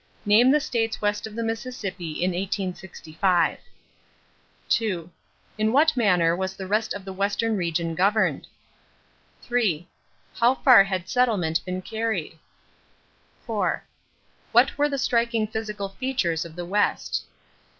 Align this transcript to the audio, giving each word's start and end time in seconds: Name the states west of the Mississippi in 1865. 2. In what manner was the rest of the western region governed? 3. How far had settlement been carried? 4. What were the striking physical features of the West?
Name 0.25 0.49
the 0.49 0.59
states 0.59 0.99
west 0.99 1.27
of 1.27 1.35
the 1.35 1.43
Mississippi 1.43 2.13
in 2.13 2.31
1865. 2.31 3.59
2. 4.67 5.11
In 5.59 5.71
what 5.71 5.95
manner 5.95 6.35
was 6.35 6.55
the 6.55 6.65
rest 6.65 6.95
of 6.95 7.05
the 7.05 7.13
western 7.13 7.55
region 7.55 7.93
governed? 7.93 8.47
3. 9.43 9.87
How 10.37 10.55
far 10.55 10.83
had 10.85 11.07
settlement 11.07 11.63
been 11.65 11.83
carried? 11.83 12.39
4. 13.45 13.83
What 14.51 14.75
were 14.75 14.89
the 14.89 14.97
striking 14.97 15.45
physical 15.45 15.89
features 15.89 16.45
of 16.45 16.55
the 16.55 16.65
West? 16.65 17.23